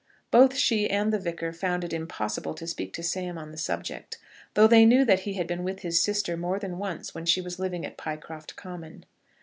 [0.31, 4.17] Both she and the Vicar found it impossible to speak to Sam on the subject,
[4.55, 7.39] though they knew that he had been with his sister more than once when she
[7.39, 9.05] was living at Pycroft Common.